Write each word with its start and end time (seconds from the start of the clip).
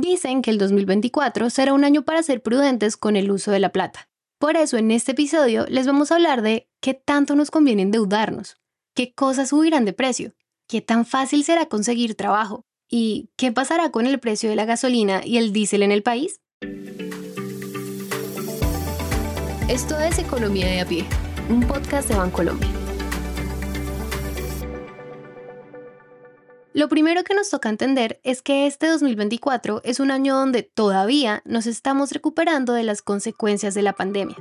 Dicen 0.00 0.42
que 0.42 0.52
el 0.52 0.58
2024 0.58 1.50
será 1.50 1.72
un 1.72 1.82
año 1.82 2.04
para 2.04 2.22
ser 2.22 2.40
prudentes 2.40 2.96
con 2.96 3.16
el 3.16 3.32
uso 3.32 3.50
de 3.50 3.58
la 3.58 3.72
plata. 3.72 4.08
Por 4.38 4.56
eso 4.56 4.76
en 4.76 4.92
este 4.92 5.10
episodio 5.10 5.66
les 5.68 5.88
vamos 5.88 6.12
a 6.12 6.14
hablar 6.14 6.40
de 6.40 6.68
qué 6.80 6.94
tanto 6.94 7.34
nos 7.34 7.50
conviene 7.50 7.82
endeudarnos, 7.82 8.58
qué 8.94 9.12
cosas 9.12 9.48
subirán 9.48 9.84
de 9.84 9.92
precio, 9.92 10.34
qué 10.68 10.80
tan 10.80 11.04
fácil 11.04 11.42
será 11.42 11.66
conseguir 11.66 12.14
trabajo 12.14 12.64
y 12.88 13.30
qué 13.36 13.50
pasará 13.50 13.90
con 13.90 14.06
el 14.06 14.20
precio 14.20 14.48
de 14.48 14.54
la 14.54 14.66
gasolina 14.66 15.20
y 15.24 15.36
el 15.36 15.52
diésel 15.52 15.82
en 15.82 15.90
el 15.90 16.04
país. 16.04 16.40
Esto 19.68 19.98
es 19.98 20.20
Economía 20.20 20.66
de 20.68 20.80
a 20.80 20.86
pie, 20.86 21.06
un 21.50 21.66
podcast 21.66 22.08
de 22.08 22.14
Bancolombia. 22.14 22.77
Lo 26.74 26.88
primero 26.88 27.24
que 27.24 27.34
nos 27.34 27.48
toca 27.48 27.70
entender 27.70 28.20
es 28.24 28.42
que 28.42 28.66
este 28.66 28.88
2024 28.88 29.80
es 29.84 30.00
un 30.00 30.10
año 30.10 30.36
donde 30.36 30.62
todavía 30.62 31.42
nos 31.44 31.66
estamos 31.66 32.12
recuperando 32.12 32.74
de 32.74 32.82
las 32.82 33.00
consecuencias 33.00 33.74
de 33.74 33.82
la 33.82 33.94
pandemia. 33.94 34.36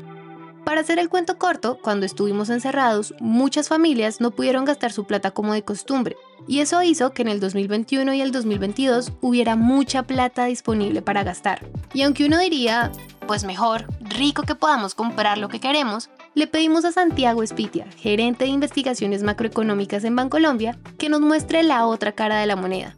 Para 0.65 0.81
hacer 0.81 0.99
el 0.99 1.07
cuento 1.07 1.37
corto, 1.37 1.79
cuando 1.81 2.05
estuvimos 2.05 2.49
encerrados, 2.49 3.13
muchas 3.21 3.69
familias 3.69 4.19
no 4.19 4.31
pudieron 4.31 4.65
gastar 4.65 4.91
su 4.91 5.05
plata 5.05 5.31
como 5.31 5.53
de 5.53 5.63
costumbre, 5.63 6.17
y 6.45 6.59
eso 6.59 6.83
hizo 6.83 7.13
que 7.13 7.21
en 7.21 7.29
el 7.29 7.39
2021 7.39 8.13
y 8.13 8.21
el 8.21 8.33
2022 8.33 9.13
hubiera 9.21 9.55
mucha 9.55 10.03
plata 10.03 10.45
disponible 10.45 11.01
para 11.01 11.23
gastar. 11.23 11.65
Y 11.93 12.01
aunque 12.01 12.25
uno 12.25 12.37
diría, 12.39 12.91
pues 13.27 13.45
mejor, 13.45 13.85
rico 14.01 14.43
que 14.43 14.55
podamos 14.55 14.93
comprar 14.93 15.37
lo 15.37 15.47
que 15.47 15.61
queremos, 15.61 16.09
le 16.37 16.45
pedimos 16.45 16.85
a 16.85 16.91
Santiago 16.91 17.41
Espitia, 17.41 17.87
gerente 17.97 18.43
de 18.43 18.51
investigaciones 18.51 19.23
macroeconómicas 19.23 20.03
en 20.03 20.15
Bancolombia, 20.15 20.77
que 20.99 21.09
nos 21.09 21.19
muestre 21.19 21.63
la 21.63 21.87
otra 21.87 22.11
cara 22.11 22.37
de 22.37 22.45
la 22.45 22.55
moneda. 22.55 22.93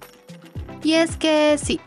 Y 0.84 0.96
es 0.96 1.16
que 1.16 1.58
sí. 1.58 1.80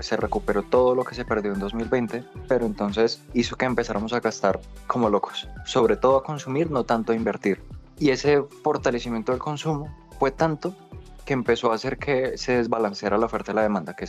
Se 0.00 0.16
recuperó 0.16 0.64
todo 0.64 0.96
lo 0.96 1.04
que 1.04 1.14
se 1.14 1.24
perdió 1.24 1.52
en 1.52 1.60
2020, 1.60 2.24
pero 2.48 2.66
entonces 2.66 3.22
hizo 3.34 3.54
que 3.54 3.66
empezáramos 3.66 4.12
a 4.14 4.18
gastar 4.18 4.58
como 4.88 5.08
locos, 5.08 5.46
sobre 5.64 5.96
todo 5.96 6.16
a 6.16 6.24
consumir, 6.24 6.72
no 6.72 6.82
tanto 6.82 7.12
a 7.12 7.14
invertir. 7.14 7.62
Y 8.00 8.10
ese 8.10 8.42
fortalecimiento 8.64 9.30
del 9.30 9.40
consumo 9.40 9.96
fue 10.18 10.32
tanto 10.32 10.74
que 11.30 11.34
empezó 11.34 11.70
a 11.70 11.76
hacer 11.76 11.96
que 11.96 12.36
se 12.36 12.56
desbalanceara 12.56 13.16
la 13.16 13.26
oferta 13.26 13.52
y 13.52 13.54
la 13.54 13.62
demanda, 13.62 13.94
que 13.94 14.04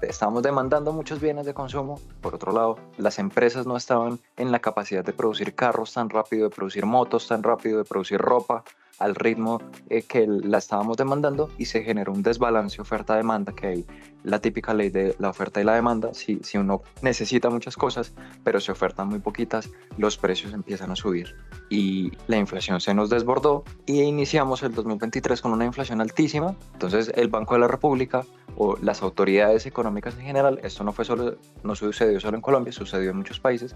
estábamos 0.00 0.42
demandando 0.42 0.90
muchos 0.90 1.20
bienes 1.20 1.44
de 1.44 1.52
consumo, 1.52 2.00
por 2.22 2.34
otro 2.34 2.50
lado, 2.50 2.78
las 2.96 3.18
empresas 3.18 3.66
no 3.66 3.76
estaban 3.76 4.18
en 4.38 4.50
la 4.50 4.58
capacidad 4.58 5.04
de 5.04 5.12
producir 5.12 5.54
carros 5.54 5.92
tan 5.92 6.08
rápido, 6.08 6.48
de 6.48 6.56
producir 6.56 6.86
motos 6.86 7.28
tan 7.28 7.42
rápido, 7.42 7.76
de 7.76 7.84
producir 7.84 8.16
ropa, 8.16 8.64
al 8.98 9.14
ritmo 9.14 9.60
eh, 9.90 10.00
que 10.00 10.26
la 10.26 10.56
estábamos 10.56 10.96
demandando 10.96 11.50
y 11.58 11.66
se 11.66 11.82
generó 11.82 12.12
un 12.12 12.22
desbalance 12.22 12.80
oferta-demanda 12.80 13.52
que 13.52 13.66
hay 13.66 13.86
la 14.24 14.40
típica 14.40 14.74
ley 14.74 14.90
de 14.90 15.14
la 15.18 15.30
oferta 15.30 15.60
y 15.60 15.64
la 15.64 15.74
demanda. 15.74 16.14
Si, 16.14 16.40
si 16.42 16.58
uno 16.58 16.82
necesita 17.00 17.50
muchas 17.50 17.76
cosas, 17.76 18.12
pero 18.44 18.60
se 18.60 18.72
ofertan 18.72 19.08
muy 19.08 19.18
poquitas, 19.18 19.70
los 19.98 20.16
precios 20.16 20.52
empiezan 20.52 20.90
a 20.90 20.96
subir 20.96 21.34
y 21.70 22.12
la 22.26 22.36
inflación 22.36 22.80
se 22.80 22.94
nos 22.94 23.10
desbordó 23.10 23.64
y 23.86 24.02
iniciamos 24.02 24.62
el 24.62 24.74
2023 24.74 25.40
con 25.40 25.52
una 25.52 25.64
inflación 25.64 26.00
altísima. 26.00 26.54
Entonces 26.74 27.12
el 27.14 27.28
Banco 27.28 27.54
de 27.54 27.60
la 27.60 27.68
República 27.68 28.24
o 28.56 28.76
las 28.82 29.02
autoridades 29.02 29.66
económicas 29.66 30.14
en 30.16 30.22
general, 30.22 30.60
esto 30.62 30.84
no 30.84 30.92
fue 30.92 31.04
solo, 31.04 31.36
no 31.62 31.74
sucedió 31.74 32.20
solo 32.20 32.36
en 32.36 32.42
Colombia, 32.42 32.72
sucedió 32.72 33.10
en 33.10 33.16
muchos 33.16 33.40
países, 33.40 33.74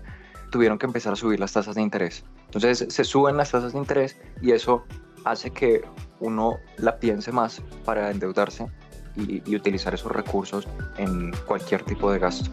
tuvieron 0.51 0.79
que 0.79 0.87
empezar 0.87 1.15
a 1.15 1.17
subir 1.17 1.41
las 1.41 1.53
tasas 1.53 1.75
de 1.75 1.83
interés. 1.83 2.25
Entonces 2.47 2.87
se 2.89 3.05
suben 3.05 3.37
las 3.37 3.51
tasas 3.51 3.73
de 3.73 3.79
interés 3.79 4.19
y 4.43 4.53
eso 4.53 4.85
hace 5.25 5.51
que 5.51 5.83
uno 6.21 6.59
la 6.77 6.99
piense 6.99 7.33
más 7.33 7.61
para 7.85 8.11
endeudarse 8.11 8.67
y, 9.17 9.55
utilizar 9.55 9.95
esos 9.95 10.12
recursos 10.12 10.67
en 10.98 11.33
cualquier 11.47 11.83
tipo 11.83 12.11
de 12.11 12.19
gasto. 12.19 12.50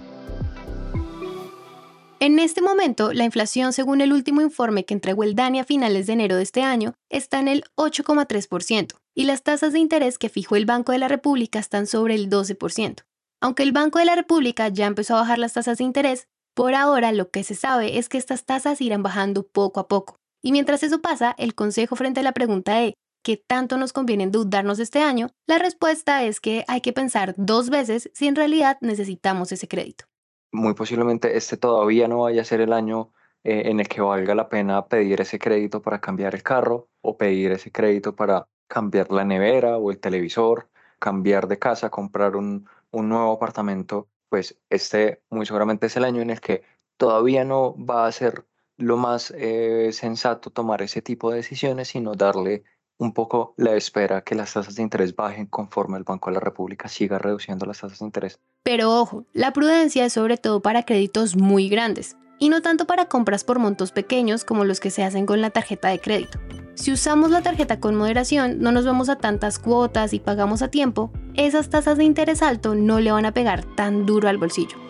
En 2.20 2.40
este 2.40 2.62
momento, 2.62 3.12
la 3.12 3.26
inflación, 3.26 3.74
según 3.74 4.00
el 4.00 4.14
último 4.14 4.42
informe 4.42 4.86
que 4.86 4.94
entregó 4.94 5.24
el 5.24 5.36
DANI 5.36 5.60
a 5.60 5.64
finales 5.66 6.08
de 6.08 6.14
enero 6.14 6.38
de 6.38 6.44
este 6.44 6.62
año, 6.62 6.94
está 7.10 7.40
en 7.40 7.50
el 7.50 7.66
8,3%, 7.76 8.96
y 9.14 9.26
las 9.26 9.44
tasas 9.44 9.74
de 9.74 9.80
interés 9.80 10.18
que 10.18 10.30
fijó 10.30 10.56
el 10.56 10.66
Banco 10.66 10.94
de 10.94 11.00
la 11.00 11.10
República 11.10 11.60
están 11.60 11.86
sobre 11.86 12.16
el 12.16 12.30
12%. 12.30 13.04
Aunque 13.42 13.64
el 13.64 13.74
Banco 13.74 14.00
de 14.00 14.06
la 14.06 14.16
República 14.16 14.70
ya 14.70 14.86
empezó 14.86 15.16
a 15.16 15.20
bajar 15.20 15.38
las 15.38 15.52
tasas 15.52 15.80
de 15.80 15.84
interés, 15.84 16.28
por 16.56 16.76
ahora 16.76 17.12
lo 17.12 17.30
que 17.30 17.44
se 17.44 17.56
sabe 17.56 17.98
es 17.98 18.08
que 18.08 18.18
estas 18.18 18.46
tasas 18.46 18.80
irán 18.80 19.04
bajando 19.04 19.44
poco 19.44 19.82
a 19.82 19.90
poco. 19.90 20.16
Y 20.42 20.54
mientras 20.54 20.84
eso 20.84 21.02
pasa, 21.02 21.36
el 21.38 21.56
consejo 21.56 21.98
frente 21.98 22.22
a 22.22 22.24
la 22.24 22.32
pregunta 22.32 22.76
de 22.76 22.94
¿qué 23.24 23.38
tanto 23.38 23.78
nos 23.78 23.94
conviene 23.94 24.24
endeudarnos 24.24 24.80
este 24.80 25.00
año? 25.00 25.30
La 25.48 25.58
respuesta 25.58 26.24
es 26.24 26.40
que 26.40 26.66
hay 26.68 26.82
que 26.82 26.94
pensar 26.94 27.34
dos 27.38 27.70
veces 27.70 28.12
si 28.14 28.28
en 28.28 28.36
realidad 28.36 28.78
necesitamos 28.82 29.52
ese 29.52 29.68
crédito. 29.68 30.06
Muy 30.52 30.76
posiblemente 30.76 31.36
este 31.36 31.58
todavía 31.58 32.08
no 32.08 32.20
vaya 32.20 32.42
a 32.42 32.46
ser 32.46 32.62
el 32.62 32.74
año 32.74 33.12
eh, 33.44 33.64
en 33.66 33.80
el 33.80 33.88
que 33.88 34.02
valga 34.02 34.36
la 34.36 34.50
pena 34.50 34.88
pedir 34.88 35.20
ese 35.22 35.40
crédito 35.40 35.82
para 35.82 36.00
cambiar 36.00 36.36
el 36.36 36.44
carro 36.44 36.90
o 37.02 37.18
pedir 37.18 37.52
ese 37.52 37.72
crédito 37.72 38.16
para 38.16 38.48
cambiar 38.68 39.12
la 39.12 39.26
nevera 39.26 39.78
o 39.78 39.92
el 39.92 40.00
televisor, 40.00 40.70
cambiar 41.00 41.48
de 41.48 41.60
casa, 41.60 41.90
comprar 41.90 42.36
un, 42.36 42.68
nuevo 42.92 43.32
apartamento, 43.34 44.08
pues 44.30 44.58
este 44.70 45.22
muy 45.30 45.46
seguramente 45.46 45.88
es 45.88 45.98
el 45.98 46.06
año 46.06 46.22
en 46.22 46.30
el 46.30 46.40
que 46.40 46.64
todavía 46.98 47.44
no 47.44 47.76
va 47.76 48.06
a 48.06 48.12
ser 48.12 48.46
lo 48.78 48.98
más 48.98 49.32
eh, 49.36 49.90
sensato 49.92 50.52
tomar 50.52 50.82
ese 50.82 51.02
tipo 51.02 51.32
de 51.32 51.38
decisiones, 51.38 51.90
sino 51.90 52.14
darle 52.16 52.64
un 53.04 53.14
poco 53.14 53.54
la 53.58 53.76
espera 53.76 54.22
que 54.22 54.36
las 54.36 54.54
tasas 54.54 54.76
de 54.76 54.82
interés 54.82 55.16
bajen 55.16 55.46
conforme 55.46 55.98
el 55.98 56.04
Banco 56.04 56.30
de 56.30 56.36
la 56.36 56.40
República 56.40 56.88
siga 56.88 57.20
reduciendo 57.20 57.66
las 57.66 57.80
tasas 57.80 58.00
de 58.00 58.06
interés. 58.06 58.40
Pero 58.64 59.00
ojo, 59.00 59.26
la 59.34 59.54
prudencia 59.54 60.06
es 60.06 60.14
sobre 60.14 60.38
todo 60.38 60.62
para 60.62 60.84
créditos 60.84 61.36
muy 61.36 61.70
grandes 61.70 62.18
y 62.40 62.50
no 62.50 62.62
tanto 62.62 62.86
para 62.88 63.06
compras 63.06 63.44
por 63.44 63.60
montos 63.60 63.92
pequeños 63.92 64.44
como 64.44 64.66
los 64.66 64.80
que 64.80 64.90
se 64.90 65.04
hacen 65.04 65.26
con 65.26 65.42
la 65.42 65.50
tarjeta 65.50 65.90
de 65.90 66.00
crédito. 66.00 66.40
Si 66.76 66.92
usamos 66.92 67.30
la 67.30 67.42
tarjeta 67.42 67.80
con 67.80 67.96
moderación, 67.96 68.60
no 68.60 68.72
nos 68.72 68.86
vamos 68.86 69.08
a 69.10 69.18
tantas 69.18 69.60
cuotas 69.60 70.14
y 70.14 70.20
pagamos 70.20 70.62
a 70.62 70.70
tiempo, 70.70 71.12
esas 71.36 71.70
tasas 71.70 71.98
de 71.98 72.04
interés 72.04 72.42
alto 72.42 72.74
no 72.74 73.00
le 73.00 73.12
van 73.12 73.26
a 73.26 73.34
pegar 73.34 73.64
tan 73.76 74.06
duro 74.06 74.28
al 74.28 74.40
bolsillo. 74.40 74.83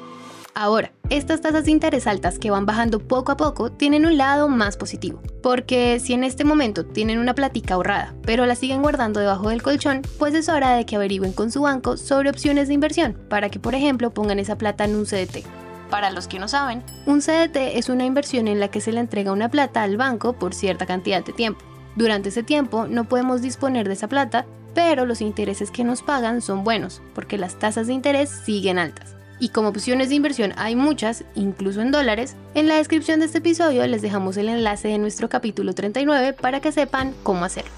Ahora, 0.56 0.91
estas 1.09 1.41
tasas 1.41 1.66
de 1.66 1.72
interés 1.72 2.06
altas 2.06 2.38
que 2.38 2.52
van 2.52 2.68
bajando 2.68 3.00
poco 3.00 3.31
a 3.31 3.38
poco 3.38 3.72
tienen 3.72 4.06
un 4.06 4.18
lado 4.18 4.47
más 4.47 4.78
positivo, 4.78 5.19
porque 5.41 6.00
si 6.00 6.14
en 6.14 6.24
este 6.24 6.44
momento 6.44 6.86
tienen 6.86 7.18
una 7.18 7.34
platica 7.34 7.74
ahorrada, 7.74 8.14
pero 8.22 8.46
la 8.46 8.53
siguen 8.53 8.84
guardando 8.84 9.19
debajo 9.19 9.50
del 9.50 9.63
colchón, 9.63 10.03
pues 10.19 10.36
es 10.36 10.50
hora 10.50 10.75
de 10.75 10.86
que 10.86 10.96
averigüen 10.96 11.34
con 11.34 11.52
su 11.52 11.63
banco 11.63 11.97
sobre 11.97 12.30
opciones 12.30 12.68
de 12.68 12.75
inversión, 12.75 13.18
para 13.30 13.50
que 13.50 13.59
por 13.59 13.74
ejemplo 13.74 14.13
pongan 14.13 14.38
esa 14.38 14.56
plata 14.56 14.86
en 14.86 14.96
un 14.96 15.06
CDT. 15.06 15.44
Para 15.90 16.12
los 16.12 16.28
que 16.28 16.38
no 16.38 16.47
saben, 16.47 16.84
un 17.08 17.22
CDT 17.22 17.75
es 17.75 17.90
una 17.90 18.06
inversión 18.06 18.47
en 18.47 18.59
la 18.59 18.68
que 18.68 18.81
se 18.81 18.92
le 18.92 19.00
entrega 19.00 19.31
una 19.31 19.50
plata 19.50 19.81
al 19.81 19.97
banco 19.97 20.34
por 20.34 20.53
cierta 20.53 20.86
cantidad 20.86 21.25
de 21.25 21.34
tiempo. 21.34 21.66
Durante 21.96 22.30
ese 22.30 22.44
tiempo 22.44 22.86
no 22.86 23.06
podemos 23.06 23.42
disponer 23.42 23.88
de 23.88 23.96
esa 23.96 24.08
plata, 24.08 24.46
pero 24.75 25.08
los 25.08 25.22
intereses 25.22 25.72
que 25.72 25.84
nos 25.84 26.03
pagan 26.03 26.42
son 26.42 26.63
buenos, 26.63 27.02
porque 27.16 27.40
las 27.40 27.58
tasas 27.58 27.88
de 27.88 27.94
interés 27.94 28.30
siguen 28.30 28.78
altas 28.78 29.16
y 29.39 29.49
como 29.49 29.69
opciones 29.69 30.09
de 30.09 30.16
inversión 30.16 30.53
hay 30.57 30.75
muchas, 30.75 31.23
incluso 31.35 31.81
en 31.81 31.91
dólares, 31.91 32.35
en 32.55 32.67
la 32.67 32.75
descripción 32.75 33.19
de 33.19 33.27
este 33.27 33.39
episodio 33.39 33.85
les 33.88 34.01
dejamos 34.01 34.38
el 34.38 34.49
enlace 34.49 34.88
de 34.88 34.97
nuestro 34.97 35.29
capítulo 35.29 35.73
39 35.73 36.33
para 36.33 36.59
que 36.59 36.71
sepan 36.71 37.13
cómo 37.23 37.45
hacerlo. 37.45 37.71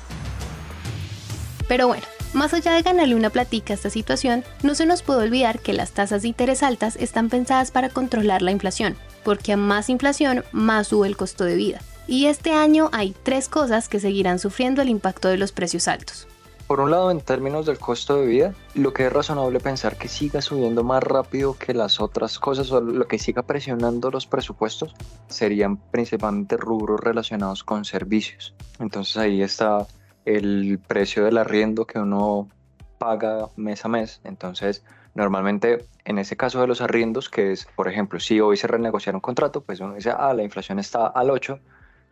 Pero 1.68 1.88
bueno, 1.88 2.04
más 2.34 2.54
allá 2.54 2.74
de 2.74 2.82
ganarle 2.82 3.16
una 3.16 3.30
platica 3.30 3.74
a 3.74 3.76
esta 3.76 3.90
situación, 3.90 4.44
no 4.62 4.76
se 4.76 4.86
nos 4.86 5.02
puede 5.02 5.24
olvidar 5.24 5.60
que 5.60 5.74
las 5.74 5.92
tasas 5.92 6.22
de 6.22 6.28
interés 6.28 6.64
altas 6.64 6.98
están 6.98 7.30
pensadas 7.30 7.72
para 7.72 7.90
controlar 7.90 8.42
la 8.42 8.52
inflación, 8.52 8.96
porque 9.24 9.54
a 9.54 9.58
más 9.58 9.90
inflación, 9.90 10.44
más 10.52 10.88
sube 10.88 11.08
el 11.08 11.18
costo 11.18 11.46
de 11.46 11.56
vida. 11.56 11.80
Y 12.08 12.28
este 12.28 12.52
año 12.52 12.90
hay 12.94 13.16
tres 13.24 13.50
cosas 13.50 13.90
que 13.90 14.00
seguirán 14.00 14.38
sufriendo 14.38 14.82
el 14.82 14.90
impacto 14.90 15.30
de 15.30 15.38
los 15.38 15.52
precios 15.52 15.88
altos. 15.88 16.28
Por 16.68 16.80
un 16.80 16.90
lado, 16.90 17.12
en 17.12 17.22
términos 17.22 17.68
del 17.68 17.78
costo 17.78 18.16
de 18.16 18.26
vida, 18.26 18.54
lo 18.74 18.92
que 18.92 19.06
es 19.06 19.14
razonable 19.14 19.60
pensar 19.60 19.98
que 19.98 20.08
siga 20.08 20.42
subiendo 20.42 20.84
más 20.84 21.04
rápido 21.04 21.56
que 21.56 21.76
las 21.76 22.02
otras 22.02 22.40
cosas 22.40 22.72
o 22.72 22.82
lo 22.82 23.08
que 23.08 23.20
siga 23.20 23.44
presionando 23.44 24.10
los 24.10 24.26
presupuestos 24.26 24.96
serían 25.28 25.78
principalmente 25.78 26.58
rubros 26.58 27.00
relacionados 27.00 27.64
con 27.64 27.86
servicios. 27.86 28.56
Entonces 28.80 29.16
ahí 29.18 29.44
está 29.44 29.86
el 30.26 30.80
precio 30.88 31.24
del 31.26 31.38
arriendo 31.38 31.86
que 31.86 32.00
uno 32.00 32.50
paga 32.98 33.48
mes 33.56 33.86
a 33.86 33.88
mes. 33.88 34.20
Entonces, 34.24 34.84
normalmente 35.14 35.86
en 36.04 36.18
ese 36.18 36.36
caso 36.36 36.62
de 36.62 36.68
los 36.68 36.82
arriendos, 36.82 37.30
que 37.30 37.52
es, 37.52 37.68
por 37.76 37.88
ejemplo, 37.88 38.20
si 38.20 38.42
hoy 38.42 38.58
se 38.58 38.66
renegocia 38.66 39.14
un 39.14 39.20
contrato, 39.20 39.62
pues 39.62 39.82
uno 39.82 39.94
dice, 39.94 40.10
ah, 40.18 40.34
la 40.34 40.42
inflación 40.42 40.80
está 40.80 41.06
al 41.06 41.30
8, 41.30 41.60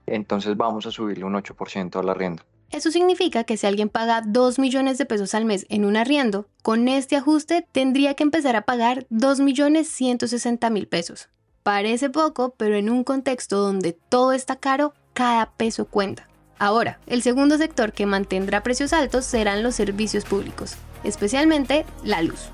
entonces 0.06 0.56
vamos 0.56 0.86
a 0.86 0.92
subirle 0.92 1.26
un 1.26 1.34
8% 1.34 2.00
al 2.00 2.10
arriendo. 2.10 2.44
Eso 2.74 2.90
significa 2.90 3.44
que 3.44 3.56
si 3.56 3.68
alguien 3.68 3.88
paga 3.88 4.24
2 4.26 4.58
millones 4.58 4.98
de 4.98 5.06
pesos 5.06 5.36
al 5.36 5.46
mes 5.46 5.68
en 5.70 5.86
un 5.86 5.96
arriendo, 5.96 6.48
con 6.64 6.88
este 6.88 7.16
ajuste 7.16 7.68
tendría 7.72 8.16
que 8.16 8.24
empezar 8.24 8.56
a 8.56 8.64
pagar 8.64 9.06
2 9.12 9.42
millones 9.42 9.88
160 9.90 10.72
mil 10.72 10.88
pesos. 10.88 11.30
Parece 11.62 12.10
poco, 12.10 12.56
pero 12.58 12.76
en 12.76 12.90
un 12.90 13.04
contexto 13.04 13.58
donde 13.60 13.94
todo 13.94 14.34
está 14.34 14.56
caro, 14.56 14.96
cada 15.14 15.52
peso 15.52 15.86
cuenta. 15.86 16.28
Ahora, 16.58 17.00
el 17.06 17.22
segundo 17.22 17.60
sector 17.60 17.94
que 17.94 18.08
mantendrá 18.08 18.64
precios 18.64 18.92
altos 18.92 19.26
serán 19.26 19.62
los 19.62 19.76
servicios 19.76 20.26
públicos, 20.26 20.74
especialmente 21.04 21.86
la 22.04 22.24
luz. 22.24 22.50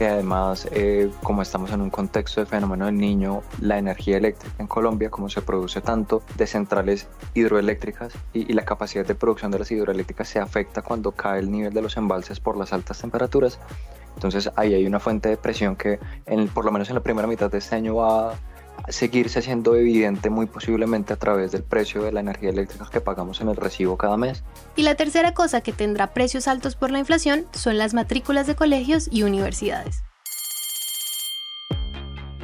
Que 0.00 0.08
además, 0.08 0.66
eh, 0.72 1.10
como 1.22 1.42
estamos 1.42 1.70
en 1.72 1.82
un 1.82 1.90
contexto 1.90 2.40
de 2.40 2.46
fenómeno 2.46 2.86
del 2.86 2.96
niño, 2.96 3.42
la 3.60 3.76
energía 3.76 4.16
eléctrica 4.16 4.54
en 4.58 4.66
Colombia, 4.66 5.10
como 5.10 5.28
se 5.28 5.42
produce 5.42 5.82
tanto 5.82 6.22
de 6.38 6.46
centrales 6.46 7.06
hidroeléctricas 7.34 8.14
y, 8.32 8.50
la 8.54 8.64
capacidad 8.64 9.04
de 9.04 9.14
producción 9.14 9.50
de 9.50 9.58
las 9.58 9.70
hidroeléctricas 9.70 10.26
se 10.26 10.38
afecta 10.38 10.80
cuando 10.80 11.12
cae 11.12 11.40
el 11.40 11.50
nivel 11.50 11.74
de 11.74 11.82
los 11.82 11.98
embalses 11.98 12.40
por 12.40 12.56
las 12.56 12.72
altas 12.72 12.98
temperaturas. 12.98 13.58
Entonces 14.14 14.50
ahí 14.56 14.72
hay 14.72 14.86
una 14.86 15.00
fuente 15.00 15.28
de 15.28 15.36
presión 15.36 15.76
que 15.76 15.98
por 16.54 16.64
lo 16.64 16.72
menos 16.72 16.88
en 16.88 16.94
la 16.94 17.02
primera 17.02 17.28
mitad 17.28 17.50
de 17.50 17.58
este 17.58 17.76
año 17.76 17.96
va 17.96 18.36
seguirse 18.90 19.42
siendo 19.42 19.74
evidente 19.74 20.30
muy 20.30 20.46
posiblemente 20.46 21.12
a 21.12 21.16
través 21.16 21.52
del 21.52 21.62
precio 21.62 22.02
de 22.02 22.12
la 22.12 22.20
energía 22.20 22.50
eléctrica 22.50 22.88
que 22.90 23.00
pagamos 23.00 23.40
en 23.40 23.48
el 23.48 23.56
recibo 23.56 23.96
cada 23.96 24.16
mes. 24.16 24.42
Y 24.76 24.82
la 24.82 24.94
tercera 24.94 25.34
cosa 25.34 25.60
que 25.60 25.72
tendrá 25.72 26.08
precios 26.08 26.48
altos 26.48 26.76
por 26.76 26.90
la 26.90 26.98
inflación 26.98 27.46
son 27.52 27.78
las 27.78 27.94
matrículas 27.94 28.46
de 28.46 28.56
colegios 28.56 29.08
y 29.10 29.22
universidades. 29.22 30.02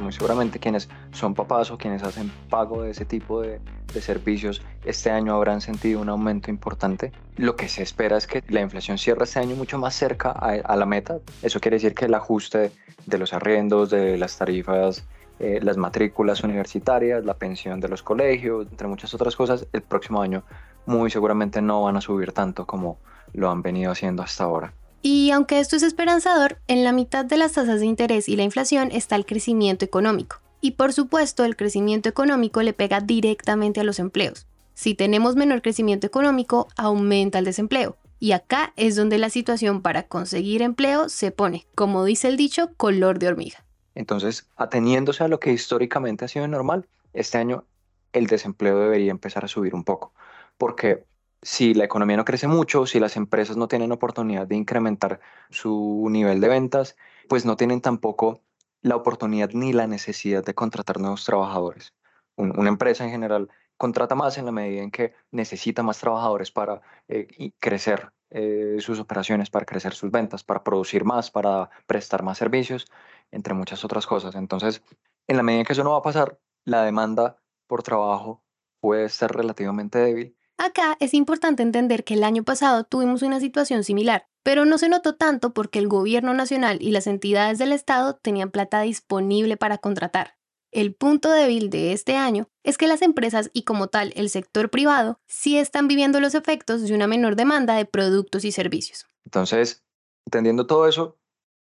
Muy 0.01 0.13
seguramente 0.13 0.59
quienes 0.59 0.89
son 1.11 1.33
papás 1.33 1.71
o 1.71 1.77
quienes 1.77 2.03
hacen 2.03 2.31
pago 2.49 2.83
de 2.83 2.91
ese 2.91 3.03
tipo 3.03 3.41
de, 3.41 3.59
de 3.93 4.01
servicios 4.01 4.61
este 4.85 5.09
año 5.09 5.35
habrán 5.35 5.59
sentido 5.59 5.99
un 5.99 6.09
aumento 6.09 6.51
importante. 6.51 7.11
Lo 7.35 7.55
que 7.55 7.67
se 7.67 7.83
espera 7.83 8.15
es 8.15 8.27
que 8.27 8.43
la 8.47 8.61
inflación 8.61 8.97
cierre 8.97 9.23
este 9.23 9.39
año 9.39 9.55
mucho 9.55 9.77
más 9.79 9.95
cerca 9.95 10.31
a, 10.31 10.51
a 10.51 10.75
la 10.75 10.85
meta. 10.85 11.17
Eso 11.41 11.59
quiere 11.59 11.75
decir 11.75 11.93
que 11.93 12.05
el 12.05 12.13
ajuste 12.13 12.71
de 13.05 13.17
los 13.17 13.33
arriendos, 13.33 13.89
de 13.89 14.17
las 14.17 14.37
tarifas 14.37 15.03
eh, 15.39 15.59
las 15.61 15.77
matrículas 15.77 16.43
universitarias, 16.43 17.23
la 17.23 17.35
pensión 17.35 17.79
de 17.79 17.89
los 17.89 18.01
colegios, 18.01 18.67
entre 18.69 18.87
muchas 18.87 19.13
otras 19.13 19.35
cosas, 19.35 19.67
el 19.71 19.81
próximo 19.81 20.21
año 20.21 20.43
muy 20.85 21.11
seguramente 21.11 21.61
no 21.61 21.83
van 21.83 21.97
a 21.97 22.01
subir 22.01 22.31
tanto 22.31 22.65
como 22.65 22.97
lo 23.33 23.51
han 23.51 23.61
venido 23.61 23.91
haciendo 23.91 24.23
hasta 24.23 24.45
ahora. 24.45 24.73
Y 25.01 25.31
aunque 25.31 25.59
esto 25.59 25.75
es 25.75 25.83
esperanzador, 25.83 26.57
en 26.67 26.83
la 26.83 26.91
mitad 26.91 27.23
de 27.23 27.37
las 27.37 27.53
tasas 27.53 27.79
de 27.79 27.85
interés 27.85 28.27
y 28.27 28.35
la 28.35 28.43
inflación 28.43 28.89
está 28.91 29.15
el 29.15 29.25
crecimiento 29.25 29.85
económico. 29.85 30.37
Y 30.59 30.71
por 30.71 30.91
supuesto, 30.91 31.45
el 31.45 31.55
crecimiento 31.55 32.09
económico 32.09 32.63
le 32.63 32.73
pega 32.73 32.99
directamente 32.99 33.79
a 33.79 33.83
los 33.83 33.99
empleos. 33.99 34.47
Si 34.73 34.95
tenemos 34.95 35.35
menor 35.35 35.61
crecimiento 35.61 36.07
económico, 36.07 36.67
aumenta 36.75 37.39
el 37.39 37.45
desempleo. 37.45 37.95
Y 38.19 38.31
acá 38.31 38.73
es 38.75 38.95
donde 38.95 39.19
la 39.19 39.29
situación 39.29 39.81
para 39.81 40.03
conseguir 40.03 40.63
empleo 40.63 41.09
se 41.09 41.31
pone, 41.31 41.67
como 41.75 42.03
dice 42.03 42.27
el 42.27 42.37
dicho, 42.37 42.71
color 42.75 43.19
de 43.19 43.27
hormiga. 43.27 43.66
Entonces, 43.97 44.47
ateniéndose 44.55 45.23
a 45.23 45.27
lo 45.27 45.39
que 45.39 45.51
históricamente 45.51 46.23
ha 46.23 46.27
sido 46.27 46.47
normal, 46.47 46.87
este 47.13 47.39
año 47.39 47.65
el 48.13 48.27
desempleo 48.27 48.77
debería 48.79 49.09
empezar 49.09 49.43
a 49.43 49.47
subir 49.47 49.73
un 49.73 49.83
poco, 49.83 50.13
porque 50.59 51.05
si 51.41 51.73
la 51.73 51.85
economía 51.85 52.15
no 52.15 52.23
crece 52.23 52.47
mucho, 52.47 52.85
si 52.85 52.99
las 52.99 53.17
empresas 53.17 53.57
no 53.57 53.67
tienen 53.67 53.91
oportunidad 53.91 54.45
de 54.45 54.55
incrementar 54.55 55.19
su 55.49 56.07
nivel 56.11 56.39
de 56.41 56.47
ventas, 56.47 56.95
pues 57.27 57.43
no 57.43 57.57
tienen 57.57 57.81
tampoco 57.81 58.43
la 58.83 58.95
oportunidad 58.95 59.49
ni 59.53 59.73
la 59.73 59.87
necesidad 59.87 60.45
de 60.45 60.53
contratar 60.53 60.99
nuevos 60.99 61.25
trabajadores. 61.25 61.95
una 62.35 62.69
empresa 62.69 63.03
en 63.03 63.09
general 63.09 63.49
contrata 63.77 64.13
más 64.13 64.37
en 64.37 64.45
la 64.45 64.51
medida 64.51 64.83
en 64.83 64.91
que 64.91 65.15
necesita 65.31 65.81
más 65.81 65.97
trabajadores 65.99 66.51
para 66.51 66.81
eh, 67.07 67.51
crecer 67.59 68.11
eh, 68.29 68.77
sus 68.79 68.99
operaciones, 68.99 69.49
para 69.49 69.65
crecer 69.65 69.93
sus 69.93 70.11
ventas, 70.11 70.43
para 70.43 70.63
producir 70.63 71.03
más, 71.05 71.31
para 71.31 71.69
prestar 71.85 72.23
más 72.23 72.37
servicios 72.37 72.85
entre 73.31 73.53
muchas 73.53 73.83
otras 73.85 74.05
cosas. 74.05 74.35
Entonces, 74.35 74.81
en 75.27 75.37
la 75.37 75.43
medida 75.43 75.63
que 75.63 75.73
eso 75.73 75.83
no 75.83 75.91
va 75.91 75.97
a 75.97 76.01
pasar, 76.01 76.39
la 76.65 76.83
demanda 76.83 77.37
por 77.67 77.83
trabajo 77.83 78.43
puede 78.79 79.09
ser 79.09 79.31
relativamente 79.31 79.99
débil. 79.99 80.37
Acá 80.57 80.97
es 80.99 81.13
importante 81.13 81.61
entender 81.61 82.03
que 82.03 82.15
el 82.15 82.23
año 82.23 82.43
pasado 82.43 82.83
tuvimos 82.83 83.21
una 83.21 83.39
situación 83.39 83.83
similar, 83.83 84.27
pero 84.43 84.65
no 84.65 84.77
se 84.77 84.89
notó 84.89 85.15
tanto 85.15 85.53
porque 85.53 85.77
el 85.77 85.87
gobierno 85.87 86.33
nacional 86.33 86.79
y 86.81 86.91
las 86.91 87.05
entidades 87.05 87.59
del 87.59 87.71
Estado 87.71 88.15
tenían 88.15 88.49
plata 88.49 88.81
disponible 88.81 89.57
para 89.57 89.77
contratar. 89.77 90.36
El 90.71 90.93
punto 90.93 91.31
débil 91.31 91.69
de 91.69 91.93
este 91.93 92.15
año 92.15 92.49
es 92.63 92.77
que 92.77 92.87
las 92.87 93.01
empresas 93.01 93.49
y 93.53 93.63
como 93.63 93.87
tal 93.87 94.11
el 94.15 94.29
sector 94.29 94.69
privado 94.69 95.19
sí 95.25 95.57
están 95.57 95.87
viviendo 95.87 96.19
los 96.19 96.35
efectos 96.35 96.81
de 96.81 96.93
una 96.93 97.07
menor 97.07 97.35
demanda 97.35 97.75
de 97.75 97.85
productos 97.85 98.43
y 98.43 98.51
servicios. 98.51 99.05
Entonces, 99.25 99.83
entendiendo 100.25 100.67
todo 100.67 100.87
eso, 100.87 101.17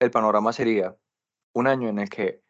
el 0.01 0.11
panorama 0.11 0.53
sería 0.53 0.97
un 1.53 1.67
año 1.67 1.89
en 1.89 1.99
el 1.99 2.09
que 2.09 2.43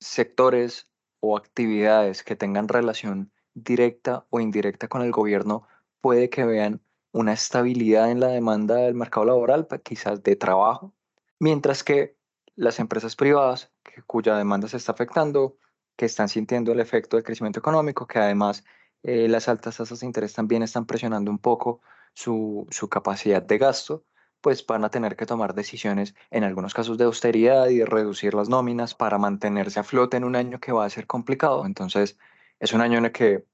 sectores 0.00 0.88
o 1.20 1.36
actividades 1.36 2.22
que 2.22 2.36
tengan 2.36 2.68
relación 2.68 3.32
directa 3.54 4.26
o 4.30 4.40
indirecta 4.40 4.88
con 4.88 5.02
el 5.02 5.10
gobierno 5.10 5.66
puede 6.00 6.30
que 6.30 6.44
vean 6.44 6.80
una 7.12 7.32
estabilidad 7.32 8.10
en 8.10 8.20
la 8.20 8.28
demanda 8.28 8.76
del 8.76 8.94
mercado 8.94 9.26
laboral, 9.26 9.66
quizás 9.82 10.22
de 10.22 10.36
trabajo, 10.36 10.94
mientras 11.38 11.82
que 11.82 12.16
las 12.54 12.78
empresas 12.78 13.16
privadas, 13.16 13.72
cuya 14.06 14.36
demanda 14.36 14.68
se 14.68 14.76
está 14.76 14.92
afectando, 14.92 15.56
que 16.00 16.06
están 16.06 16.30
sintiendo 16.30 16.72
el 16.72 16.80
efecto 16.80 17.18
del 17.18 17.24
crecimiento 17.24 17.58
económico, 17.60 18.06
que 18.06 18.18
además 18.18 18.64
eh, 19.02 19.28
las 19.28 19.50
altas 19.50 19.76
tasas 19.76 20.00
de 20.00 20.06
interés 20.06 20.32
también 20.32 20.62
están 20.62 20.86
presionando 20.86 21.30
un 21.30 21.38
poco 21.38 21.82
su, 22.14 22.66
su 22.70 22.88
capacidad 22.88 23.42
de 23.42 23.58
gasto, 23.58 24.06
pues 24.40 24.64
van 24.64 24.82
a 24.82 24.88
tener 24.88 25.14
que 25.14 25.26
tomar 25.26 25.54
decisiones, 25.54 26.14
en 26.30 26.42
algunos 26.44 26.72
casos 26.72 26.96
de 26.96 27.04
austeridad 27.04 27.68
y 27.68 27.76
de 27.80 27.84
reducir 27.84 28.32
las 28.32 28.48
nóminas 28.48 28.94
para 28.94 29.18
mantenerse 29.18 29.78
a 29.78 29.82
flote 29.82 30.16
en 30.16 30.24
un 30.24 30.36
año 30.36 30.58
que 30.58 30.72
va 30.72 30.86
a 30.86 30.90
ser 30.90 31.06
complicado. 31.06 31.66
Entonces, 31.66 32.18
es 32.60 32.72
un 32.72 32.80
año 32.80 32.96
en 32.96 33.04
el 33.04 33.12
que, 33.12 33.44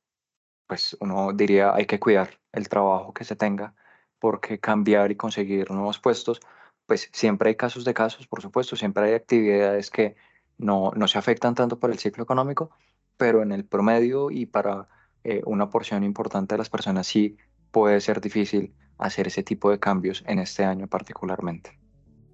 pues 0.68 0.96
uno 1.00 1.32
diría, 1.32 1.74
hay 1.74 1.86
que 1.86 1.98
cuidar 1.98 2.38
el 2.52 2.68
trabajo 2.68 3.12
que 3.12 3.24
se 3.24 3.34
tenga, 3.34 3.74
porque 4.20 4.60
cambiar 4.60 5.10
y 5.10 5.16
conseguir 5.16 5.72
nuevos 5.72 5.98
puestos, 5.98 6.38
pues 6.86 7.10
siempre 7.12 7.48
hay 7.48 7.56
casos 7.56 7.84
de 7.84 7.92
casos, 7.92 8.28
por 8.28 8.40
supuesto, 8.40 8.76
siempre 8.76 9.06
hay 9.06 9.14
actividades 9.14 9.90
que 9.90 10.14
no, 10.58 10.92
no 10.94 11.08
se 11.08 11.18
afectan 11.18 11.54
tanto 11.54 11.78
por 11.78 11.90
el 11.90 11.98
ciclo 11.98 12.24
económico, 12.24 12.70
pero 13.16 13.42
en 13.42 13.52
el 13.52 13.64
promedio 13.64 14.30
y 14.30 14.46
para 14.46 14.88
eh, 15.24 15.42
una 15.46 15.70
porción 15.70 16.04
importante 16.04 16.54
de 16.54 16.58
las 16.58 16.70
personas 16.70 17.06
sí 17.06 17.36
puede 17.70 18.00
ser 18.00 18.20
difícil 18.20 18.74
hacer 18.98 19.26
ese 19.26 19.42
tipo 19.42 19.70
de 19.70 19.78
cambios 19.78 20.22
en 20.26 20.38
este 20.38 20.64
año 20.64 20.86
particularmente. 20.86 21.78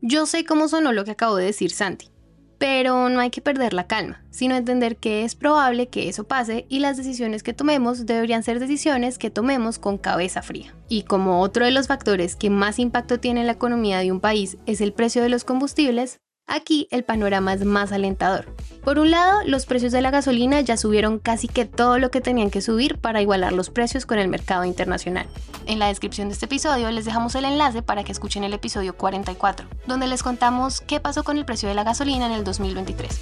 Yo 0.01 0.27
sé 0.27 0.45
cómo 0.45 0.69
sonó 0.69 0.93
lo 0.93 1.05
que 1.05 1.13
acabo 1.13 1.37
de 1.37 1.47
decir 1.47 1.71
Santi, 1.71 2.11
pero 2.59 3.09
no 3.09 3.21
hay 3.21 3.31
que 3.31 3.41
perder 3.41 3.73
la 3.73 3.87
calma, 3.87 4.25
sino 4.31 4.55
entender 4.55 4.97
que 4.97 5.25
es 5.25 5.35
probable 5.35 5.89
que 5.89 6.09
eso 6.09 6.25
pase 6.25 6.67
y 6.69 6.79
las 6.79 6.97
decisiones 6.97 7.43
que 7.43 7.55
tomemos 7.55 8.07
deberían 8.07 8.43
ser 8.45 8.61
decisiones 8.61 9.19
que 9.19 9.31
tomemos 9.31 9.79
con 9.79 9.99
cabeza 9.99 10.43
fría. 10.43 10.75
Y 10.89 11.03
como 11.03 11.41
otro 11.41 11.65
de 11.65 11.73
los 11.73 11.89
factores 11.89 12.37
que 12.37 12.51
más 12.51 12.79
impacto 12.79 13.19
tiene 13.19 13.41
en 13.41 13.47
la 13.47 13.55
economía 13.55 13.99
de 13.99 14.13
un 14.13 14.21
país 14.21 14.59
es 14.67 14.81
el 14.81 14.93
precio 14.93 15.23
de 15.23 15.29
los 15.29 15.45
combustibles, 15.45 16.19
Aquí 16.47 16.89
el 16.91 17.05
panorama 17.05 17.55
es 17.55 17.65
más 17.65 17.93
alentador. 17.93 18.55
Por 18.85 18.99
un 18.99 19.11
lado, 19.11 19.41
los 19.47 19.65
precios 19.65 19.93
de 19.93 20.03
la 20.03 20.11
gasolina 20.11 20.61
ya 20.61 20.77
subieron 20.77 21.19
casi 21.19 21.49
que 21.49 21.65
todo 21.65 21.99
lo 21.99 22.11
que 22.11 22.21
tenían 22.21 22.51
que 22.51 22.61
subir 22.61 22.99
para 22.99 23.23
igualar 23.23 23.53
los 23.53 23.71
precios 23.71 24.07
con 24.07 24.19
el 24.19 24.29
mercado 24.29 24.65
internacional. 24.65 25.27
En 25.67 25.79
la 25.79 25.87
descripción 25.87 26.29
de 26.29 26.35
este 26.35 26.47
episodio 26.47 26.91
les 26.91 27.05
dejamos 27.05 27.35
el 27.37 27.45
enlace 27.45 27.83
para 27.83 28.03
que 28.05 28.13
escuchen 28.13 28.45
el 28.45 28.53
episodio 28.53 28.97
44, 28.97 29.67
donde 29.87 30.09
les 30.09 30.23
contamos 30.23 30.81
qué 30.81 31.01
pasó 31.01 31.23
con 31.23 31.39
el 31.39 31.45
precio 31.45 31.69
de 31.69 31.77
la 31.77 31.85
gasolina 31.85 32.27
en 32.27 32.33
el 32.33 32.45
2023. 32.45 33.21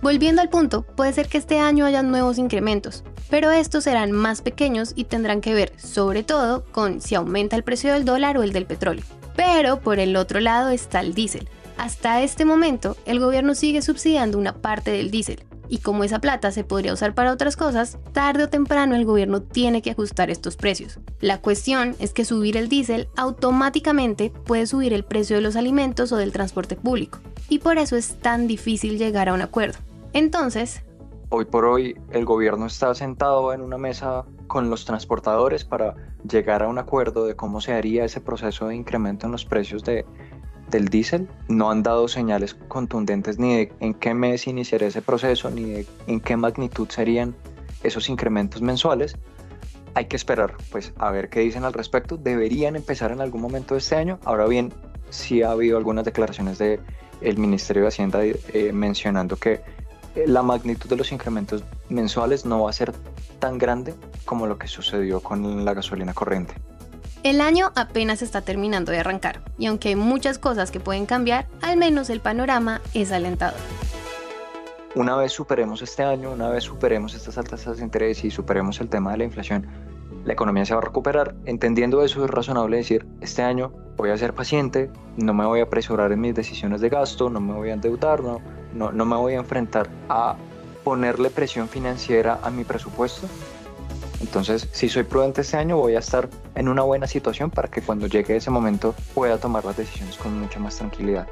Volviendo 0.00 0.42
al 0.42 0.48
punto, 0.48 0.82
puede 0.82 1.12
ser 1.12 1.28
que 1.28 1.38
este 1.38 1.58
año 1.58 1.84
haya 1.84 2.02
nuevos 2.02 2.38
incrementos, 2.38 3.04
pero 3.28 3.50
estos 3.50 3.84
serán 3.84 4.12
más 4.12 4.42
pequeños 4.42 4.92
y 4.96 5.04
tendrán 5.04 5.40
que 5.40 5.54
ver, 5.54 5.72
sobre 5.78 6.22
todo, 6.22 6.64
con 6.72 7.00
si 7.00 7.14
aumenta 7.14 7.54
el 7.56 7.64
precio 7.64 7.92
del 7.92 8.04
dólar 8.04 8.36
o 8.38 8.42
el 8.42 8.52
del 8.52 8.66
petróleo. 8.66 9.04
Pero 9.36 9.80
por 9.80 9.98
el 9.98 10.16
otro 10.16 10.40
lado 10.40 10.70
está 10.70 11.00
el 11.00 11.14
diésel, 11.14 11.48
hasta 11.76 12.22
este 12.22 12.44
momento, 12.44 12.96
el 13.04 13.20
gobierno 13.20 13.54
sigue 13.54 13.82
subsidiando 13.82 14.38
una 14.38 14.54
parte 14.54 14.90
del 14.90 15.10
diésel, 15.10 15.44
y 15.68 15.78
como 15.78 16.04
esa 16.04 16.18
plata 16.18 16.50
se 16.50 16.64
podría 16.64 16.92
usar 16.92 17.14
para 17.14 17.32
otras 17.32 17.56
cosas, 17.56 17.98
tarde 18.12 18.44
o 18.44 18.48
temprano 18.48 18.94
el 18.94 19.04
gobierno 19.04 19.42
tiene 19.42 19.80
que 19.80 19.90
ajustar 19.90 20.30
estos 20.30 20.56
precios. 20.56 21.00
La 21.20 21.40
cuestión 21.40 21.96
es 21.98 22.12
que 22.12 22.24
subir 22.24 22.56
el 22.56 22.68
diésel 22.68 23.08
automáticamente 23.16 24.30
puede 24.44 24.66
subir 24.66 24.92
el 24.92 25.04
precio 25.04 25.36
de 25.36 25.42
los 25.42 25.56
alimentos 25.56 26.12
o 26.12 26.16
del 26.16 26.32
transporte 26.32 26.76
público, 26.76 27.20
y 27.48 27.58
por 27.58 27.78
eso 27.78 27.96
es 27.96 28.16
tan 28.16 28.46
difícil 28.46 28.98
llegar 28.98 29.28
a 29.28 29.34
un 29.34 29.42
acuerdo. 29.42 29.78
Entonces, 30.12 30.82
hoy 31.30 31.46
por 31.46 31.64
hoy 31.64 31.98
el 32.10 32.26
gobierno 32.26 32.66
está 32.66 32.94
sentado 32.94 33.54
en 33.54 33.62
una 33.62 33.78
mesa 33.78 34.24
con 34.46 34.68
los 34.68 34.84
transportadores 34.84 35.64
para 35.64 35.94
llegar 36.28 36.62
a 36.62 36.68
un 36.68 36.78
acuerdo 36.78 37.24
de 37.24 37.34
cómo 37.34 37.62
se 37.62 37.72
haría 37.72 38.04
ese 38.04 38.20
proceso 38.20 38.68
de 38.68 38.76
incremento 38.76 39.24
en 39.24 39.32
los 39.32 39.46
precios 39.46 39.82
de 39.82 40.04
del 40.72 40.88
diésel 40.88 41.28
no 41.46 41.70
han 41.70 41.84
dado 41.84 42.08
señales 42.08 42.54
contundentes 42.66 43.38
ni 43.38 43.54
de 43.54 43.72
en 43.78 43.94
qué 43.94 44.14
mes 44.14 44.48
iniciaría 44.48 44.88
ese 44.88 45.02
proceso, 45.02 45.50
ni 45.50 45.64
de 45.64 45.86
en 46.08 46.20
qué 46.20 46.36
magnitud 46.36 46.88
serían 46.88 47.36
esos 47.84 48.08
incrementos 48.08 48.62
mensuales. 48.62 49.16
Hay 49.94 50.06
que 50.06 50.16
esperar, 50.16 50.54
pues, 50.72 50.92
a 50.96 51.10
ver 51.10 51.28
qué 51.28 51.40
dicen 51.40 51.64
al 51.64 51.74
respecto. 51.74 52.16
Deberían 52.16 52.74
empezar 52.74 53.12
en 53.12 53.20
algún 53.20 53.42
momento 53.42 53.74
de 53.74 53.78
este 53.78 53.94
año. 53.94 54.18
Ahora 54.24 54.46
bien, 54.46 54.72
sí 55.10 55.42
ha 55.42 55.50
habido 55.50 55.76
algunas 55.76 56.04
declaraciones 56.04 56.58
del 56.58 56.80
el 57.20 57.36
Ministerio 57.36 57.82
de 57.82 57.88
Hacienda 57.88 58.20
eh, 58.24 58.72
mencionando 58.72 59.36
que 59.36 59.60
eh, 60.14 60.24
la 60.26 60.42
magnitud 60.42 60.88
de 60.88 60.96
los 60.96 61.12
incrementos 61.12 61.62
mensuales 61.88 62.44
no 62.46 62.62
va 62.62 62.70
a 62.70 62.72
ser 62.72 62.92
tan 63.38 63.58
grande 63.58 63.94
como 64.24 64.46
lo 64.46 64.58
que 64.58 64.66
sucedió 64.66 65.20
con 65.20 65.64
la 65.64 65.74
gasolina 65.74 66.14
corriente. 66.14 66.54
El 67.22 67.40
año 67.40 67.70
apenas 67.76 68.20
está 68.20 68.40
terminando 68.40 68.90
de 68.90 68.98
arrancar, 68.98 69.42
y 69.56 69.66
aunque 69.66 69.90
hay 69.90 69.96
muchas 69.96 70.38
cosas 70.38 70.72
que 70.72 70.80
pueden 70.80 71.06
cambiar, 71.06 71.46
al 71.60 71.76
menos 71.76 72.10
el 72.10 72.20
panorama 72.20 72.80
es 72.94 73.12
alentador. 73.12 73.60
Una 74.96 75.14
vez 75.14 75.30
superemos 75.30 75.82
este 75.82 76.02
año, 76.02 76.32
una 76.32 76.48
vez 76.48 76.64
superemos 76.64 77.14
estas 77.14 77.38
altas 77.38 77.60
tasas 77.60 77.76
de 77.76 77.84
interés 77.84 78.24
y 78.24 78.32
superemos 78.32 78.80
el 78.80 78.88
tema 78.88 79.12
de 79.12 79.18
la 79.18 79.24
inflación, 79.24 79.68
la 80.24 80.32
economía 80.32 80.66
se 80.66 80.74
va 80.74 80.80
a 80.80 80.84
recuperar. 80.84 81.36
Entendiendo 81.44 82.02
eso 82.02 82.24
es 82.24 82.30
razonable 82.30 82.78
decir, 82.78 83.06
este 83.20 83.42
año 83.42 83.72
voy 83.96 84.10
a 84.10 84.16
ser 84.18 84.34
paciente, 84.34 84.90
no 85.16 85.32
me 85.32 85.46
voy 85.46 85.60
a 85.60 85.64
apresurar 85.64 86.10
en 86.10 86.20
mis 86.20 86.34
decisiones 86.34 86.80
de 86.80 86.88
gasto, 86.88 87.30
no 87.30 87.40
me 87.40 87.54
voy 87.54 87.70
a 87.70 87.74
endeudar, 87.74 88.20
no, 88.20 88.40
no, 88.74 88.90
no 88.90 89.04
me 89.04 89.14
voy 89.14 89.34
a 89.34 89.38
enfrentar 89.38 89.88
a 90.08 90.34
ponerle 90.82 91.30
presión 91.30 91.68
financiera 91.68 92.40
a 92.42 92.50
mi 92.50 92.64
presupuesto, 92.64 93.28
entonces, 94.22 94.68
si 94.72 94.88
soy 94.88 95.02
prudente 95.02 95.40
este 95.40 95.56
año, 95.56 95.76
voy 95.76 95.96
a 95.96 95.98
estar 95.98 96.30
en 96.54 96.68
una 96.68 96.82
buena 96.82 97.08
situación 97.08 97.50
para 97.50 97.68
que 97.68 97.82
cuando 97.82 98.06
llegue 98.06 98.36
ese 98.36 98.50
momento 98.50 98.94
pueda 99.14 99.38
tomar 99.38 99.64
las 99.64 99.76
decisiones 99.76 100.16
con 100.16 100.38
mucha 100.38 100.60
más 100.60 100.76
tranquilidad. 100.76 101.26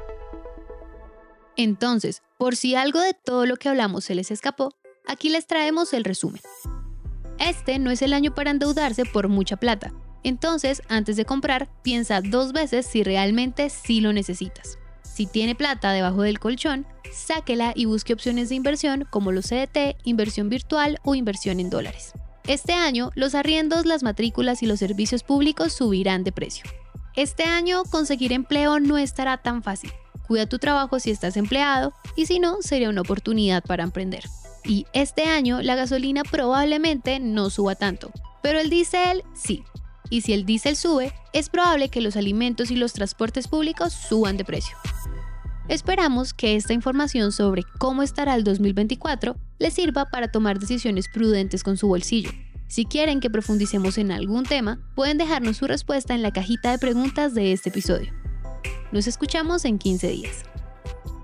Entonces, 1.55 2.21
por 2.37 2.57
si 2.57 2.75
algo 2.75 2.99
de 2.99 3.13
todo 3.13 3.45
lo 3.45 3.55
que 3.55 3.69
hablamos 3.69 4.03
se 4.03 4.13
les 4.13 4.29
escapó, 4.29 4.73
aquí 5.07 5.29
les 5.29 5.47
traemos 5.47 5.93
el 5.93 6.03
resumen. 6.03 6.41
Este 7.39 7.79
no 7.79 7.91
es 7.91 8.01
el 8.01 8.13
año 8.13 8.35
para 8.35 8.51
endeudarse 8.51 9.05
por 9.05 9.29
mucha 9.29 9.55
plata. 9.55 9.93
Entonces, 10.23 10.83
antes 10.89 11.15
de 11.15 11.25
comprar, 11.25 11.69
piensa 11.83 12.19
dos 12.21 12.51
veces 12.51 12.85
si 12.85 13.03
realmente 13.03 13.69
sí 13.69 14.01
lo 14.01 14.11
necesitas. 14.11 14.77
Si 15.01 15.25
tiene 15.27 15.55
plata 15.55 15.93
debajo 15.93 16.23
del 16.23 16.39
colchón, 16.39 16.85
sáquela 17.11 17.71
y 17.73 17.85
busque 17.85 18.13
opciones 18.13 18.49
de 18.49 18.55
inversión 18.55 19.07
como 19.09 19.31
los 19.31 19.45
CDT, 19.47 19.97
inversión 20.03 20.49
virtual 20.49 20.99
o 21.03 21.15
inversión 21.15 21.59
en 21.61 21.69
dólares. 21.69 22.13
Este 22.47 22.73
año, 22.73 23.11
los 23.15 23.35
arriendos, 23.35 23.85
las 23.85 24.01
matrículas 24.01 24.63
y 24.63 24.65
los 24.65 24.79
servicios 24.79 25.23
públicos 25.23 25.73
subirán 25.73 26.23
de 26.23 26.31
precio. 26.31 26.65
Este 27.15 27.43
año, 27.43 27.83
conseguir 27.83 28.33
empleo 28.33 28.79
no 28.79 28.97
estará 28.97 29.37
tan 29.37 29.61
fácil. 29.61 29.91
Cuida 30.27 30.47
tu 30.47 30.57
trabajo 30.57 30.99
si 30.99 31.11
estás 31.11 31.37
empleado 31.37 31.93
y 32.15 32.25
si 32.25 32.39
no, 32.39 32.61
sería 32.61 32.89
una 32.89 33.01
oportunidad 33.01 33.63
para 33.63 33.83
emprender. 33.83 34.23
Y 34.63 34.85
este 34.93 35.25
año, 35.25 35.61
la 35.61 35.75
gasolina 35.75 36.23
probablemente 36.23 37.19
no 37.19 37.49
suba 37.49 37.75
tanto, 37.75 38.11
pero 38.41 38.59
el 38.59 38.69
diésel 38.69 39.23
sí. 39.33 39.63
Y 40.09 40.21
si 40.21 40.33
el 40.33 40.45
diésel 40.45 40.75
sube, 40.75 41.13
es 41.33 41.49
probable 41.49 41.89
que 41.89 42.01
los 42.01 42.15
alimentos 42.15 42.71
y 42.71 42.75
los 42.75 42.93
transportes 42.93 43.47
públicos 43.47 43.93
suban 43.93 44.37
de 44.37 44.45
precio. 44.45 44.75
Esperamos 45.67 46.33
que 46.33 46.55
esta 46.55 46.73
información 46.73 47.31
sobre 47.31 47.63
cómo 47.77 48.03
estará 48.03 48.35
el 48.35 48.43
2024 48.43 49.37
les 49.61 49.75
sirva 49.75 50.09
para 50.09 50.27
tomar 50.27 50.57
decisiones 50.57 51.07
prudentes 51.07 51.63
con 51.63 51.77
su 51.77 51.87
bolsillo. 51.87 52.31
Si 52.67 52.85
quieren 52.85 53.19
que 53.19 53.29
profundicemos 53.29 53.99
en 53.99 54.11
algún 54.11 54.43
tema, 54.43 54.79
pueden 54.95 55.19
dejarnos 55.19 55.57
su 55.57 55.67
respuesta 55.67 56.15
en 56.15 56.23
la 56.23 56.31
cajita 56.31 56.71
de 56.71 56.79
preguntas 56.79 57.35
de 57.35 57.51
este 57.51 57.69
episodio. 57.69 58.11
Nos 58.91 59.05
escuchamos 59.05 59.63
en 59.65 59.77
15 59.77 60.07
días. 60.07 60.45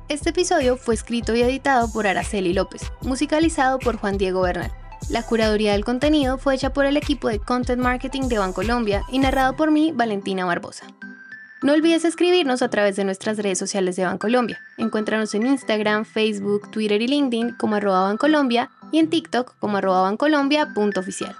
Este 0.07 0.29
episodio 0.29 0.77
fue 0.77 0.93
escrito 0.93 1.35
y 1.35 1.41
editado 1.41 1.91
por 1.91 2.05
Araceli 2.05 2.53
López, 2.53 2.83
musicalizado 3.01 3.79
por 3.79 3.97
Juan 3.97 4.19
Diego 4.19 4.41
Bernal. 4.41 4.71
La 5.09 5.23
curaduría 5.23 5.71
del 5.71 5.83
contenido 5.83 6.37
fue 6.37 6.53
hecha 6.53 6.71
por 6.73 6.85
el 6.85 6.95
equipo 6.95 7.29
de 7.29 7.39
Content 7.39 7.81
Marketing 7.81 8.27
de 8.27 8.37
Bancolombia 8.37 9.03
y 9.11 9.17
narrado 9.17 9.55
por 9.55 9.71
mí, 9.71 9.91
Valentina 9.95 10.45
Barbosa. 10.45 10.85
No 11.63 11.73
olvides 11.73 12.05
escribirnos 12.05 12.61
a 12.61 12.69
través 12.69 12.95
de 12.97 13.03
nuestras 13.03 13.37
redes 13.37 13.57
sociales 13.57 13.95
de 13.95 14.05
Bancolombia. 14.05 14.59
Encuéntranos 14.77 15.33
en 15.33 15.47
Instagram, 15.47 16.05
Facebook, 16.05 16.69
Twitter 16.69 17.01
y 17.01 17.07
LinkedIn 17.07 17.55
como 17.55 17.75
arroba 17.75 18.03
Bancolombia 18.03 18.69
y 18.91 18.99
en 18.99 19.09
TikTok 19.09 19.55
como 19.57 19.77
arroba 19.77 20.03
bancolombia.oficial. 20.03 21.35